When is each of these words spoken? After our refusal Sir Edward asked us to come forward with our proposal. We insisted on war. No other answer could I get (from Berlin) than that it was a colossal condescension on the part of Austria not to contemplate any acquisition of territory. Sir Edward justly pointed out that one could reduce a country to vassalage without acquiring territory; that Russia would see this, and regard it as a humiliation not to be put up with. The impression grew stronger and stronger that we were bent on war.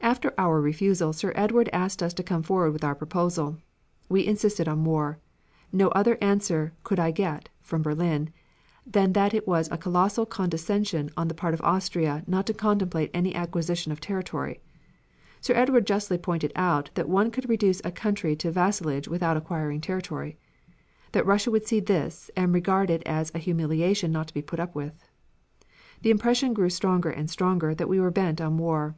After 0.00 0.32
our 0.38 0.60
refusal 0.60 1.12
Sir 1.12 1.32
Edward 1.34 1.68
asked 1.72 2.00
us 2.00 2.14
to 2.14 2.22
come 2.22 2.44
forward 2.44 2.70
with 2.70 2.84
our 2.84 2.94
proposal. 2.94 3.58
We 4.08 4.24
insisted 4.24 4.68
on 4.68 4.84
war. 4.84 5.18
No 5.72 5.88
other 5.88 6.16
answer 6.20 6.72
could 6.84 7.00
I 7.00 7.10
get 7.10 7.48
(from 7.62 7.82
Berlin) 7.82 8.30
than 8.86 9.12
that 9.14 9.34
it 9.34 9.44
was 9.48 9.68
a 9.72 9.76
colossal 9.76 10.24
condescension 10.24 11.10
on 11.16 11.26
the 11.26 11.34
part 11.34 11.52
of 11.52 11.60
Austria 11.62 12.22
not 12.28 12.46
to 12.46 12.54
contemplate 12.54 13.10
any 13.12 13.34
acquisition 13.34 13.90
of 13.90 13.98
territory. 14.00 14.60
Sir 15.40 15.52
Edward 15.54 15.84
justly 15.84 16.16
pointed 16.18 16.52
out 16.54 16.90
that 16.94 17.08
one 17.08 17.32
could 17.32 17.48
reduce 17.48 17.80
a 17.84 17.90
country 17.90 18.36
to 18.36 18.52
vassalage 18.52 19.08
without 19.08 19.36
acquiring 19.36 19.80
territory; 19.80 20.38
that 21.10 21.26
Russia 21.26 21.50
would 21.50 21.66
see 21.66 21.80
this, 21.80 22.30
and 22.36 22.54
regard 22.54 22.88
it 22.88 23.02
as 23.04 23.32
a 23.34 23.40
humiliation 23.40 24.12
not 24.12 24.28
to 24.28 24.34
be 24.34 24.42
put 24.42 24.60
up 24.60 24.76
with. 24.76 25.08
The 26.02 26.12
impression 26.12 26.54
grew 26.54 26.70
stronger 26.70 27.10
and 27.10 27.28
stronger 27.28 27.74
that 27.74 27.88
we 27.88 27.98
were 27.98 28.12
bent 28.12 28.40
on 28.40 28.58
war. 28.58 28.94